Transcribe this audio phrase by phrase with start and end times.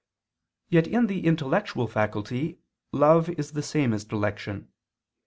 [0.67, 2.57] Yet in the intellectual faculty
[2.91, 4.69] love is the same as dilection.